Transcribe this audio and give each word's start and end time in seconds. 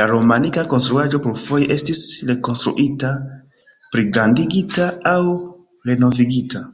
La 0.00 0.04
romanika 0.10 0.64
konstruaĵo 0.72 1.20
plurfoje 1.28 1.70
estis 1.78 2.04
trakonstruita, 2.18 3.16
pligrandigita 3.96 4.94
aŭ 5.16 5.18
renovigita. 5.92 6.68